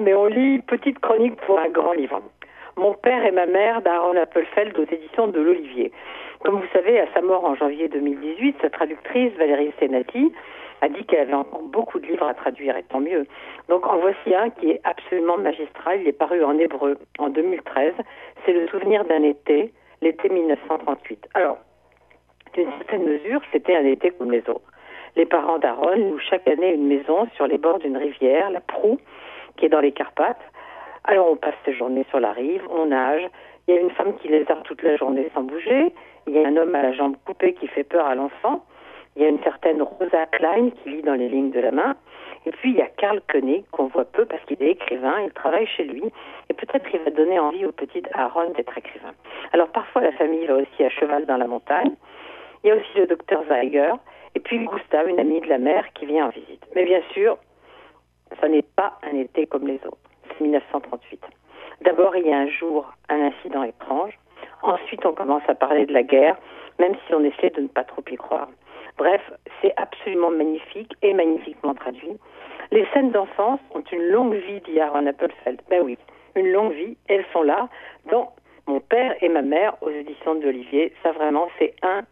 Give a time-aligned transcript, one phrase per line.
[0.00, 2.20] mais on lit Petite chronique pour un grand livre.
[2.76, 5.92] Mon père et ma mère d'Aaron Appelfeld aux éditions de l'Olivier.
[6.44, 10.32] Comme vous savez, à sa mort en janvier 2018, sa traductrice Valérie Senati
[10.80, 13.26] a dit qu'elle avait encore beaucoup de livres à traduire, et tant mieux.
[13.68, 16.00] Donc en voici un qui est absolument magistral.
[16.00, 17.92] Il est paru en hébreu en 2013.
[18.46, 21.28] C'est le souvenir d'un été, l'été 1938.
[21.34, 21.58] Alors,
[22.54, 24.62] d'une certaine mesure, c'était un été comme les autres.
[25.16, 28.98] Les parents d'Aaron louent chaque année une maison sur les bords d'une rivière, la Proue,
[29.56, 30.40] qui est dans les Carpates.
[31.04, 33.28] Alors on passe ses journées sur la rive, on nage.
[33.66, 35.92] Il y a une femme qui lézarde toute la journée sans bouger.
[36.26, 38.64] Il y a un homme à la jambe coupée qui fait peur à l'enfant.
[39.16, 41.96] Il y a une certaine Rosa Klein qui lit dans les lignes de la main.
[42.46, 45.32] Et puis il y a Karl Koenig qu'on voit peu parce qu'il est écrivain, il
[45.32, 46.04] travaille chez lui.
[46.48, 49.12] Et peut-être il va donner envie au petit Aaron d'être écrivain.
[49.52, 51.94] Alors parfois la famille va aussi à cheval dans la montagne.
[52.62, 53.92] Il y a aussi le docteur Zeiger.
[54.34, 56.64] Et puis Gustave, une amie de la mère qui vient en visite.
[56.74, 57.36] Mais bien sûr,
[58.40, 59.98] ça n'est pas un été comme les autres.
[60.28, 61.22] C'est 1938.
[61.82, 64.18] D'abord, il y a un jour un incident étrange.
[64.62, 66.36] Ensuite, on commence à parler de la guerre,
[66.78, 68.48] même si on essaie de ne pas trop y croire.
[68.98, 69.22] Bref,
[69.62, 72.18] c'est absolument magnifique et magnifiquement traduit.
[72.70, 75.60] Les scènes d'enfance ont une longue vie, dit Aaron Appelfeld.
[75.70, 75.96] Ben oui,
[76.36, 76.96] une longue vie.
[77.08, 77.68] Elles sont là
[78.10, 78.32] dans
[78.66, 80.92] Mon père et ma mère aux éditions de l'Olivier.
[81.02, 82.04] Ça vraiment, c'est Paul.